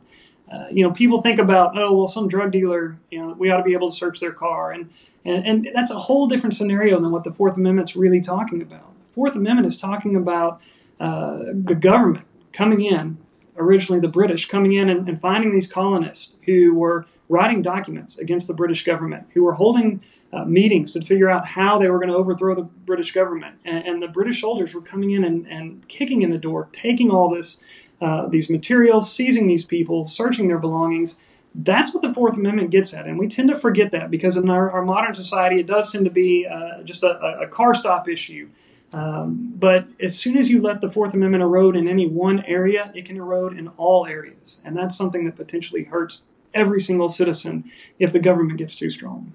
[0.52, 3.58] Uh, you know, people think about, oh, well, some drug dealer, you know, we ought
[3.58, 4.72] to be able to search their car.
[4.72, 4.92] And,
[5.24, 8.96] and, and that's a whole different scenario than what the Fourth Amendment's really talking about.
[9.00, 10.62] The Fourth Amendment is talking about
[11.00, 13.18] uh, the government coming in
[13.58, 18.48] originally the British coming in and, and, finding these colonists who were writing documents against
[18.48, 20.02] the British government, who were holding
[20.34, 23.56] uh, meetings to figure out how they were going to overthrow the British government.
[23.64, 27.10] And, and the British soldiers were coming in and, and, kicking in the door, taking
[27.10, 27.58] all this,
[28.02, 31.18] uh, these materials, seizing these people, searching their belongings.
[31.54, 34.50] That's what the Fourth Amendment gets at, and we tend to forget that because in
[34.50, 38.10] our, our modern society, it does tend to be uh, just a, a car stop
[38.10, 38.50] issue.
[38.96, 42.94] Um, but as soon as you let the Fourth Amendment erode in any one area,
[42.96, 44.62] it can erode in all areas.
[44.64, 49.34] And that's something that potentially hurts every single citizen if the government gets too strong.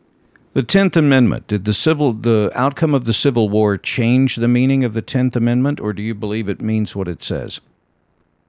[0.54, 4.82] The Tenth Amendment, did the civil the outcome of the Civil War change the meaning
[4.82, 7.60] of the Tenth Amendment, or do you believe it means what it says?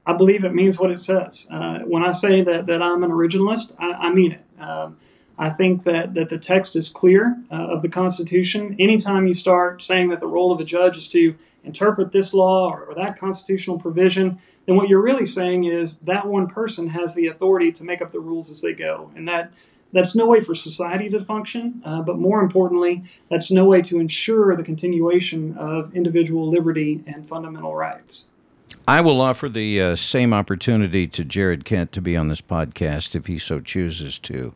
[0.05, 1.45] I believe it means what it says.
[1.51, 4.61] Uh, when I say that, that I'm an originalist, I, I mean it.
[4.61, 4.97] Um,
[5.37, 8.75] I think that, that the text is clear uh, of the Constitution.
[8.79, 12.69] Anytime you start saying that the role of a judge is to interpret this law
[12.69, 17.15] or, or, that constitutional provision, then what you're really saying is that one person has
[17.15, 19.11] the authority to make up the rules as they go.
[19.15, 19.51] And that
[19.93, 23.99] that's no way for society to function, uh, but more importantly, that's no way to
[23.99, 28.27] ensure the continuation of individual liberty and fundamental rights.
[28.87, 33.15] I will offer the uh, same opportunity to Jared Kent to be on this podcast
[33.15, 34.55] if he so chooses to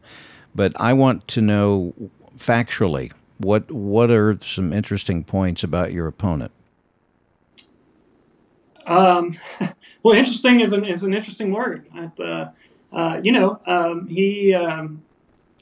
[0.56, 1.94] but I want to know
[2.38, 6.52] factually what what are some interesting points about your opponent.
[8.88, 9.38] Um,
[10.04, 11.86] well, interesting is an is an interesting word.
[12.20, 12.48] Uh,
[12.94, 15.04] uh, you know, um, he um,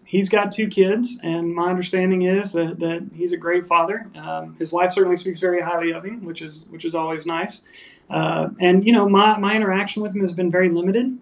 [0.06, 4.10] he's got two kids, and my understanding is that, that he's a great father.
[4.16, 7.64] Um, his wife certainly speaks very highly of him, which is which is always nice.
[8.10, 11.18] Uh, and you know, my, my interaction with him has been very limited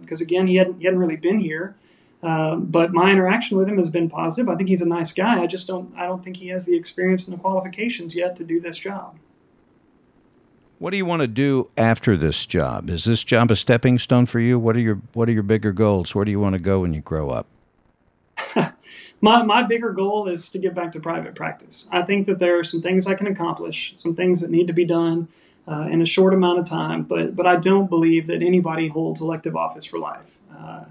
[0.00, 1.76] because uh, again, he hadn't he hadn't really been here.
[2.22, 4.48] Um, but my interaction with him has been positive.
[4.48, 5.42] I think he's a nice guy.
[5.42, 8.44] I just don't I don't think he has the experience and the qualifications yet to
[8.44, 9.16] do this job.
[10.78, 12.90] What do you want to do after this job?
[12.90, 14.58] Is this job a stepping stone for you?
[14.58, 16.14] What are your what are your bigger goals?
[16.14, 17.46] Where do you want to go when you grow up?
[19.20, 21.88] my my bigger goal is to get back to private practice.
[21.90, 24.72] I think that there are some things I can accomplish, some things that need to
[24.72, 25.26] be done
[25.66, 27.02] uh, in a short amount of time.
[27.02, 30.38] But but I don't believe that anybody holds elective office for life.
[30.56, 30.84] Uh,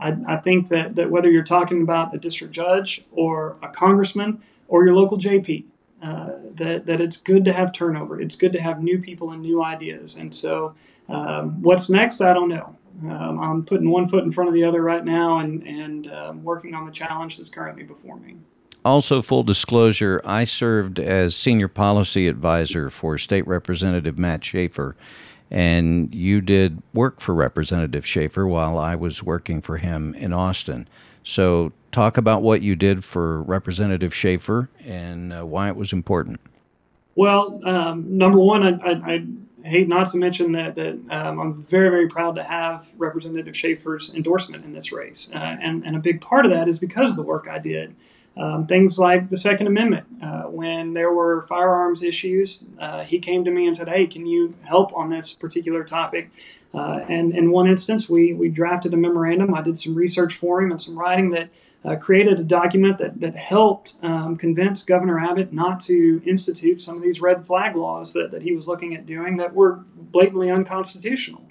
[0.00, 4.42] I, I think that, that whether you're talking about a district judge or a congressman
[4.68, 5.64] or your local JP,
[6.02, 8.20] uh, that, that it's good to have turnover.
[8.20, 10.16] It's good to have new people and new ideas.
[10.16, 10.74] And so,
[11.08, 12.20] um, what's next?
[12.20, 12.76] I don't know.
[13.02, 16.44] Um, I'm putting one foot in front of the other right now and, and um,
[16.44, 18.36] working on the challenge that's currently before me.
[18.84, 24.96] Also, full disclosure, I served as senior policy advisor for State Representative Matt Schaefer
[25.52, 30.88] and you did work for Representative Schaefer while I was working for him in Austin.
[31.22, 36.40] So, talk about what you did for Representative Schaefer and uh, why it was important.
[37.14, 39.24] Well, um, number one, I, I,
[39.62, 44.12] hate not to mention that that um, I'm very very proud to have Representative Schaefer's
[44.12, 47.16] endorsement in this race, uh, and and a big part of that is because of
[47.16, 47.94] the work I did.
[48.34, 50.06] Um, things like the Second Amendment.
[50.22, 54.24] Uh, when there were firearms issues, uh, he came to me and said, "Hey, can
[54.24, 56.30] you help on this particular topic?"
[56.72, 59.54] Uh, and in one instance, we we drafted a memorandum.
[59.54, 61.50] I did some research for him and some writing that
[61.84, 66.96] uh, created a document that, that helped um, convince Governor Abbott not to institute some
[66.96, 70.50] of these red flag laws that, that he was looking at doing that were blatantly
[70.50, 71.42] unconstitutional.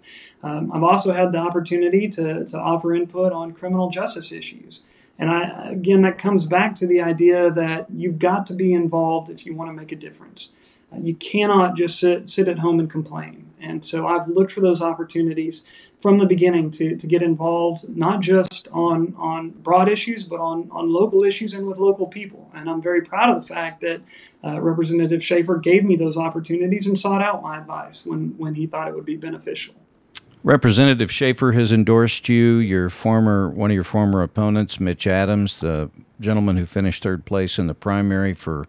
[0.44, 4.84] Um, I've also had the opportunity to, to offer input on criminal justice issues.
[5.22, 9.30] And I, again, that comes back to the idea that you've got to be involved
[9.30, 10.54] if you want to make a difference.
[10.92, 13.52] Uh, you cannot just sit, sit at home and complain.
[13.62, 15.64] And so I've looked for those opportunities
[16.02, 20.68] from the beginning to, to get involved, not just on, on broad issues, but on,
[20.72, 22.50] on local issues and with local people.
[22.56, 24.02] And I'm very proud of the fact that
[24.44, 28.66] uh, Representative Schaefer gave me those opportunities and sought out my advice when, when he
[28.66, 29.76] thought it would be beneficial.
[30.44, 32.56] Representative Schaefer has endorsed you.
[32.58, 37.60] Your former one of your former opponents, Mitch Adams, the gentleman who finished third place
[37.60, 38.66] in the primary for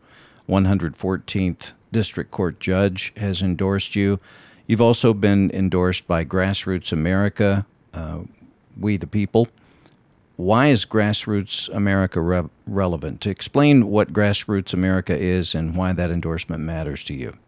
[0.48, 4.20] 114th District Court judge, has endorsed you.
[4.66, 8.20] You've also been endorsed by Grassroots America, uh,
[8.78, 9.48] We the People.
[10.36, 13.26] Why is Grassroots America re- relevant?
[13.26, 17.38] Explain what Grassroots America is and why that endorsement matters to you.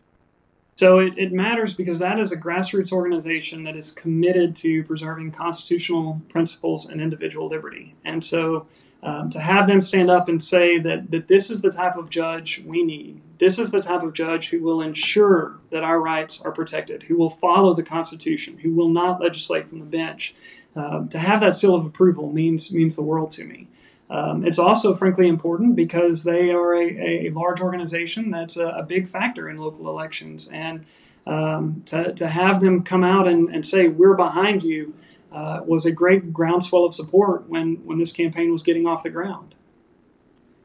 [0.77, 5.31] So it, it matters because that is a grassroots organization that is committed to preserving
[5.31, 7.95] constitutional principles and individual liberty.
[8.05, 8.67] And so
[9.05, 12.09] um, to have them stand up and say that, that this is the type of
[12.09, 16.41] judge we need, this is the type of judge who will ensure that our rights
[16.41, 20.35] are protected, who will follow the Constitution, who will not legislate from the bench.
[20.75, 23.69] Uh, to have that seal of approval means means the world to me.
[24.15, 28.83] Um, it's also, frankly, important because they are a, a large organization that's a, a,
[28.85, 30.49] big factor in local elections.
[30.53, 30.87] And
[31.27, 34.95] um, to, to have them come out and, and say, we're behind you,
[35.33, 39.11] uh, was a great groundswell of support when, when this campaign was getting off the
[39.11, 39.57] ground.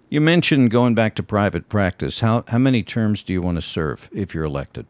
[0.10, 2.20] You mentioned going back to private practice.
[2.20, 4.86] How, how many terms do you want to serve if you're elected?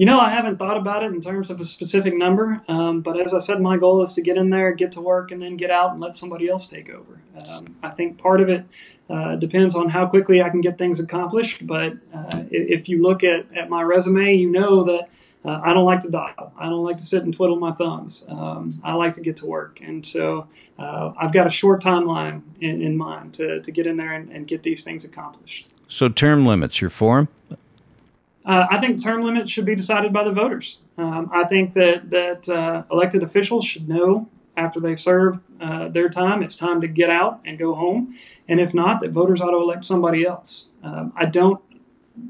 [0.00, 3.20] You know, I haven't thought about it in terms of a specific number, um, but
[3.20, 5.58] as I said, my goal is to get in there, get to work, and then
[5.58, 7.20] get out and let somebody else take over.
[7.46, 8.64] Um, I think part of it
[9.10, 13.22] uh, depends on how quickly I can get things accomplished, but uh, if you look
[13.22, 15.10] at, at my resume, you know that
[15.44, 16.54] uh, I don't like to dawdle.
[16.58, 18.24] I don't like to sit and twiddle my thumbs.
[18.26, 19.82] Um, I like to get to work.
[19.82, 23.98] And so uh, I've got a short timeline in, in mind to, to get in
[23.98, 25.68] there and, and, get these things accomplished.
[25.88, 27.28] So, term limits, you're for?
[28.44, 30.80] Uh, I think term limits should be decided by the voters.
[30.96, 36.08] Um, I think that that uh, elected officials should know after they've served uh, their
[36.08, 38.16] time, it's time to get out and go home.
[38.48, 40.66] And if not, that voters ought to elect somebody else.
[40.82, 41.60] Um, I don't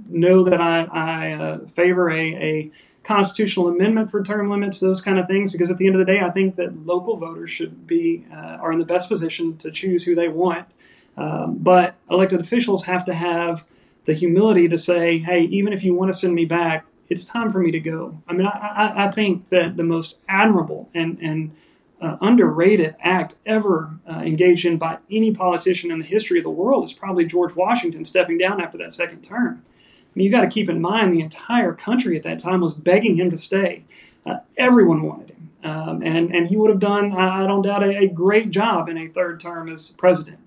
[0.09, 2.70] know that I, I uh, favor a, a,
[3.03, 6.12] constitutional amendment for term limits, those kind of things, because at the end of the
[6.12, 9.70] day, I think that local voters should be uh, are in the best position to
[9.70, 10.68] choose who they want.
[11.16, 13.64] Um, but elected officials have to have
[14.06, 17.50] the humility to say, hey, even if you want to send me back, it's time
[17.50, 18.22] for me to go.
[18.28, 21.56] I mean, I, I, I think that the most admirable and, and
[22.00, 26.50] uh, underrated act ever uh, engaged in by any politician in the history of the
[26.50, 29.62] world is probably George Washington stepping down after that second term.
[29.66, 32.74] I mean, you got to keep in mind the entire country at that time was
[32.74, 33.84] begging him to stay.
[34.26, 35.50] Uh, everyone wanted him.
[35.62, 38.88] Um, and, and he would have done, I, I don't doubt, a, a great job
[38.88, 40.38] in a third term as president.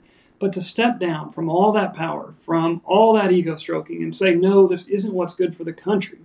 [0.43, 4.35] But to step down from all that power, from all that ego stroking, and say,
[4.35, 6.19] no, this isn't what's good for the country,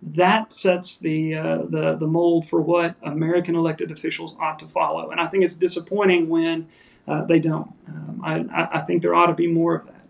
[0.00, 5.10] that sets the, uh, the, the mold for what American elected officials ought to follow.
[5.10, 6.66] And I think it's disappointing when
[7.06, 7.70] uh, they don't.
[7.86, 10.06] Um, I, I think there ought to be more of that.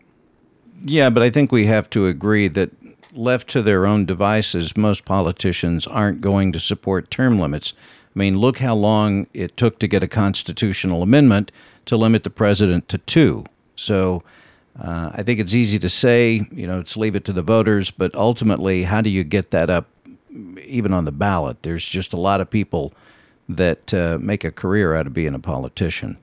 [0.85, 2.71] Yeah, but I think we have to agree that
[3.13, 7.73] left to their own devices, most politicians aren't going to support term limits.
[8.15, 11.51] I mean, look how long it took to get a constitutional amendment
[11.89, 13.45] to limit the president to two.
[13.75, 14.23] So
[14.79, 17.91] uh, I think it's easy to say, you know, let's leave it to the voters,
[17.91, 19.87] but ultimately, how do you get that up
[20.63, 21.63] even on the ballot?
[21.63, 22.93] There's just a lot of people
[23.49, 26.19] that uh, make a career out of being a politician.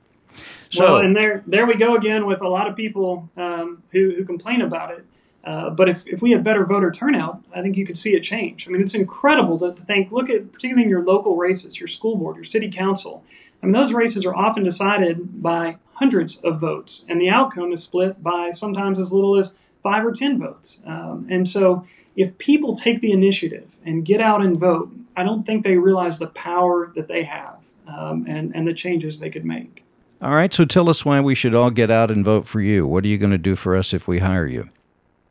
[0.69, 4.13] So, well, and there, there we go again with a lot of people um, who,
[4.15, 5.05] who complain about it.
[5.43, 8.19] Uh, but if, if we had better voter turnout, I think you could see a
[8.19, 8.67] change.
[8.67, 11.87] I mean, it's incredible to, to think, look at particularly in your local races, your
[11.87, 13.23] school board, your city council.
[13.61, 17.83] I mean, those races are often decided by hundreds of votes, and the outcome is
[17.83, 20.81] split by sometimes as little as five or 10 votes.
[20.85, 21.85] Um, and so,
[22.15, 26.17] if people take the initiative and get out and vote, I don't think they realize
[26.17, 29.83] the power that they have um, and, and the changes they could make.
[30.21, 32.87] All right, so tell us why we should all get out and vote for you.
[32.87, 34.69] What are you going to do for us if we hire you?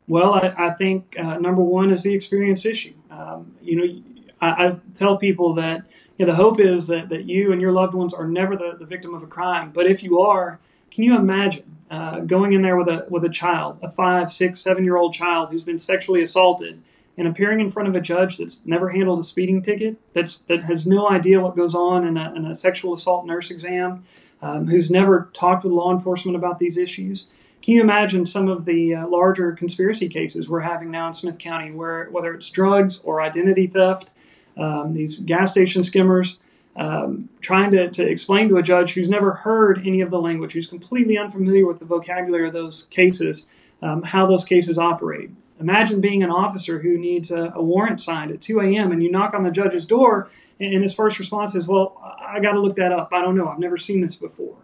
[0.07, 2.93] Well, I, I think uh, number one is the experience issue.
[3.09, 4.03] Um, you know,
[4.39, 5.83] I, I tell people that
[6.19, 8.85] know, the hope is that, that you and your loved ones are never the, the
[8.85, 9.71] victim of a crime.
[9.73, 10.59] But if you are,
[10.91, 14.59] can you imagine uh, going in there with a with a child, a five, six,
[14.59, 16.81] seven year old child who's been sexually assaulted,
[17.17, 20.63] and appearing in front of a judge that's never handled a speeding ticket, that's that
[20.63, 24.03] has no idea what goes on in a, in a sexual assault nurse exam,
[24.41, 27.27] um, who's never talked with law enforcement about these issues?
[27.61, 31.39] Can you imagine some of the uh, larger conspiracy cases we're having now in Smith
[31.39, 34.11] County, where whether it's drugs or identity theft,
[34.57, 36.39] um, these gas station skimmers,
[36.75, 40.53] um, trying to, to explain to a judge who's never heard any of the language,
[40.53, 43.47] who's completely unfamiliar with the vocabulary of those cases,
[43.81, 45.29] um, how those cases operate.
[45.59, 48.91] Imagine being an officer who needs a, a warrant signed at 2 a.m.
[48.91, 50.29] and you knock on the judge's door,
[50.59, 53.09] and, and his first response is, Well, I got to look that up.
[53.13, 53.47] I don't know.
[53.47, 54.57] I've never seen this before.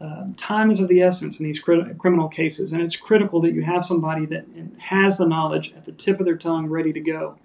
[0.00, 3.62] Um, time is of the essence in these criminal cases, and it's critical that you
[3.62, 4.44] have somebody that
[4.78, 7.38] has the knowledge at the tip of their tongue ready to go.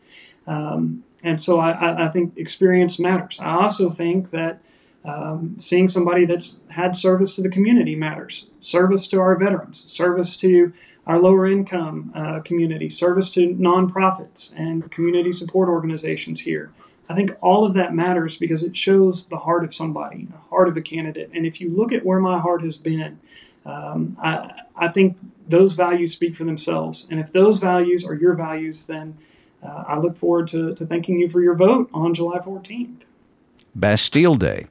[0.46, 3.40] Um, and so I, I, think experience matters.
[3.42, 4.62] I also think that
[5.04, 8.48] um, seeing somebody that's had service to the community matters.
[8.60, 10.74] Service to our veterans, service to
[11.06, 16.72] our lower income uh, community, service to nonprofits and community support organizations here.
[17.10, 20.68] I think all of that matters because it shows the heart of somebody, the heart
[20.68, 21.32] of a candidate.
[21.34, 23.20] And if you look at where my heart has been,
[23.66, 25.18] um, I, I think
[25.48, 27.08] those values speak for themselves.
[27.10, 29.18] And if those values are your values, then
[29.64, 33.02] uh, I look forward to, to thanking you for your vote on July 14th.
[33.76, 34.68] Bastille Day.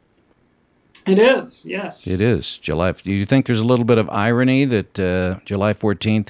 [1.07, 2.07] It is, yes.
[2.07, 2.59] It is.
[2.59, 2.93] July.
[2.93, 6.28] Do you think there's a little bit of irony that uh, July 14th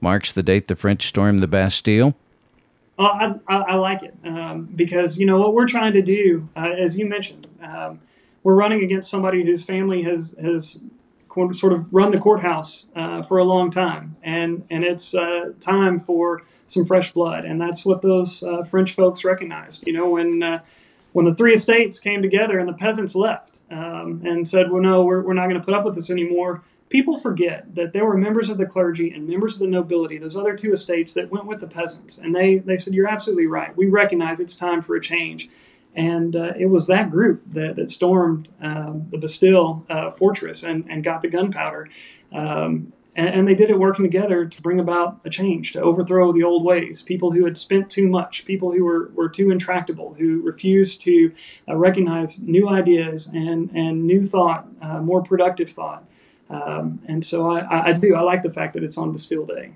[0.00, 2.14] marks the date the French stormed the Bastille?
[2.98, 6.48] Well, I, I, I like it um, because you know what we're trying to do,
[6.56, 8.00] uh, as you mentioned, um,
[8.42, 10.80] we're running against somebody whose family has has
[11.52, 15.98] sort of run the courthouse uh, for a long time, and and it's uh, time
[15.98, 19.86] for some fresh blood, and that's what those uh, French folks recognized.
[19.86, 20.60] You know, when uh,
[21.12, 25.02] when the three estates came together and the peasants left um, and said, "Well, no,
[25.02, 28.16] we're, we're not going to put up with this anymore." people forget that there were
[28.16, 31.46] members of the clergy and members of the nobility, those other two estates that went
[31.46, 32.18] with the peasants.
[32.18, 33.76] And they, they said, You're absolutely right.
[33.76, 35.48] We recognize it's time for a change.
[35.94, 40.84] And uh, it was that group that, that stormed um, the Bastille uh, fortress and,
[40.88, 41.88] and got the gunpowder.
[42.32, 46.32] Um, and, and, they did it working together to bring about a change, to overthrow
[46.32, 47.02] the old ways.
[47.02, 51.32] People who had spent too much, people who were, were too intractable, who refused to
[51.68, 56.04] uh, recognize new ideas and, and new thought, uh, more productive thought.
[56.48, 58.14] Um, and so I, I, do.
[58.14, 59.72] I like the fact that it's on Bastille Day.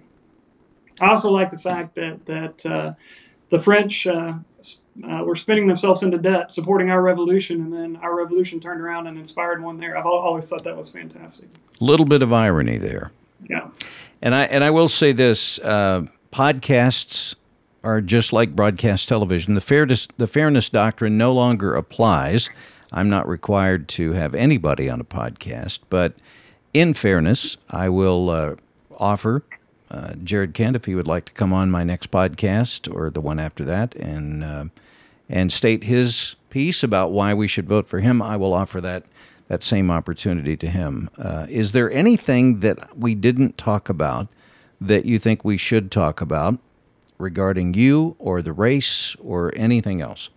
[1.00, 2.92] I also like the fact that that uh,
[3.50, 4.34] the French uh,
[5.04, 9.06] uh, were spinning themselves into debt, supporting our revolution, and then our revolution turned around
[9.06, 9.98] and inspired one there.
[9.98, 11.48] I've always thought that was fantastic.
[11.80, 13.10] Little bit of irony there.
[13.48, 13.68] Yeah.
[14.20, 17.34] And I and I will say this: uh, podcasts
[17.84, 19.54] are just like broadcast television.
[19.54, 22.50] The fairness the fairness doctrine no longer applies.
[22.92, 26.14] I'm not required to have anybody on a podcast, but
[26.74, 28.54] in fairness, I will uh,
[28.98, 29.42] offer
[29.90, 33.20] uh, Jared Kent if he would like to come on my next podcast or the
[33.20, 34.64] one after that and uh,
[35.28, 38.20] and state his piece about why we should vote for him.
[38.20, 39.04] I will offer that
[39.52, 41.10] that same opportunity to him.
[41.18, 44.28] Uh, is there anything that we didn't talk about
[44.80, 46.58] that you think we should talk about
[47.18, 50.30] regarding you or the race or anything else?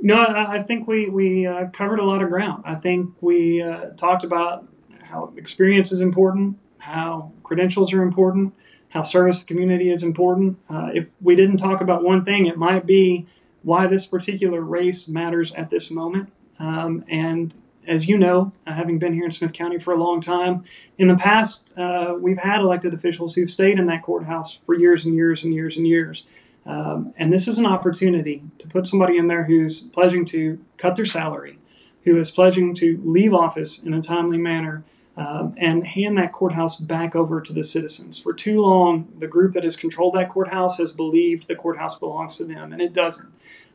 [0.00, 2.62] No, I think we we uh, covered a lot of ground.
[2.64, 4.68] I think we uh, talked about
[5.10, 8.54] how experience is important, how credentials are important,
[8.90, 10.58] how service to the community is important.
[10.70, 13.26] Uh, if we didn't talk about one thing, it might be
[13.62, 16.32] why this particular race matters at this moment.
[16.62, 17.52] Um, and
[17.88, 20.64] as you know, uh, having been here in Smith County for a long time,
[20.96, 25.04] in the past, uh, we've had elected officials who've stayed in that courthouse for years
[25.04, 26.26] and years and years and years.
[26.64, 30.94] Um, and this is an opportunity to put somebody in there who's pledging to cut
[30.94, 31.58] their salary,
[32.04, 34.84] who is pledging to leave office in a timely manner,
[35.16, 38.20] um, and hand that courthouse back over to the citizens.
[38.20, 42.36] For too long, the group that has controlled that courthouse has believed the courthouse belongs
[42.36, 43.32] to them, and it doesn't.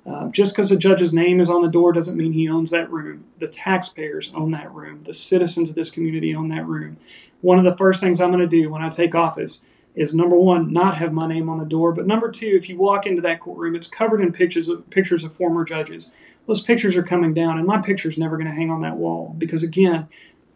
[0.07, 2.89] Uh, just because a judge's name is on the door doesn't mean he owns that
[2.89, 3.25] room.
[3.39, 5.01] The taxpayers own that room.
[5.01, 6.97] The citizens of this community own that room.
[7.41, 9.61] One of the first things I'm going to do when I take office
[9.95, 11.91] is number one, not have my name on the door.
[11.91, 15.23] But number two, if you walk into that courtroom, it's covered in pictures of pictures
[15.23, 16.11] of former judges.
[16.45, 19.35] Those pictures are coming down, and my picture's never going to hang on that wall
[19.37, 20.07] because again,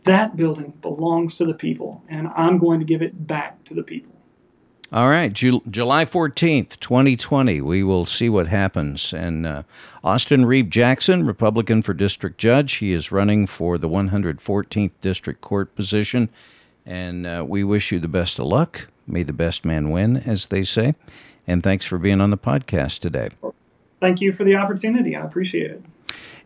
[0.03, 3.83] that building belongs to the people, and I'm going to give it back to the
[3.83, 4.20] people.
[4.93, 9.13] All right, Ju- July 14th, 2020, we will see what happens.
[9.13, 9.63] And uh,
[10.03, 15.73] Austin Reeve Jackson, Republican for District Judge, he is running for the 114th District Court
[15.75, 16.27] position.
[16.85, 18.89] And uh, we wish you the best of luck.
[19.07, 20.95] May the best man win, as they say.
[21.47, 23.29] And thanks for being on the podcast today.
[24.01, 25.15] Thank you for the opportunity.
[25.15, 25.83] I appreciate it.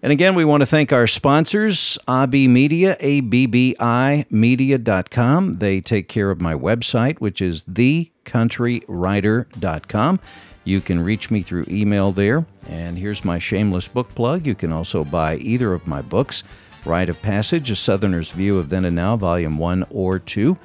[0.06, 5.54] And again, we want to thank our sponsors, Abbi Media, A-B-B-I media.com.
[5.54, 10.20] They take care of my website, which is thecountrywriter.com.
[10.64, 12.46] You can reach me through email there.
[12.70, 14.46] And here's my shameless book plug.
[14.46, 16.44] You can also buy either of my books,
[16.86, 20.56] Rite of Passage, A Southerner's View of Then and Now, Volume 1 or 2.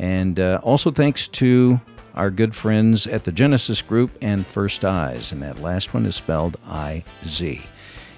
[0.00, 1.80] And uh, also thanks to
[2.16, 5.30] our good friends at the Genesis Group and First Eyes.
[5.30, 7.62] And that last one is spelled I Z.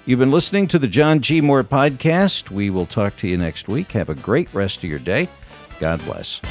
[0.05, 1.39] You've been listening to the John G.
[1.39, 2.51] Moore Podcast.
[2.51, 3.93] We will talk to you next week.
[3.93, 5.29] Have a great rest of your day.
[5.79, 6.41] God bless.